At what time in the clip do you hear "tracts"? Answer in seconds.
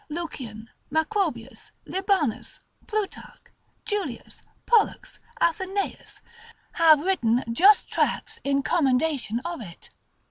7.87-8.39